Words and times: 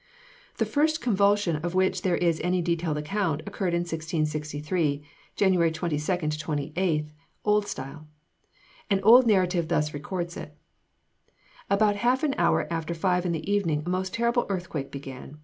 The 0.57 0.65
first 0.65 0.99
convulsion 0.99 1.57
of 1.57 1.75
which 1.75 2.01
there 2.01 2.17
is 2.17 2.41
any 2.43 2.59
detailed 2.59 2.97
account, 2.97 3.41
occurred 3.45 3.75
in 3.75 3.81
1663, 3.81 5.03
January 5.35 5.71
26 5.71 6.37
28, 6.37 7.05
Old 7.45 7.67
Style. 7.67 8.07
An 8.89 8.99
old 9.03 9.27
narrative 9.27 9.67
thus 9.67 9.93
records 9.93 10.35
it: 10.37 10.57
"About 11.69 11.97
half 11.97 12.23
an 12.23 12.33
hour 12.39 12.65
after 12.73 12.95
five 12.95 13.27
in 13.27 13.31
the 13.31 13.51
evening 13.51 13.83
a 13.85 13.89
most 13.89 14.15
terrible 14.15 14.47
earthquake 14.49 14.89
began. 14.91 15.37